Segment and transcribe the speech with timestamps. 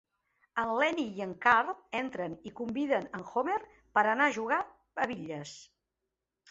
[0.61, 1.69] En Lenny i en Carl
[1.99, 3.61] entren i conviden en Homer
[3.99, 4.61] per anar a jugar
[5.07, 5.55] a bitlles.